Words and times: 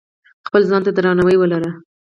خپل 0.47 0.61
ځان 0.69 0.81
ته 0.85 0.91
درناوی 0.93 1.35
ولرئ. 1.39 1.71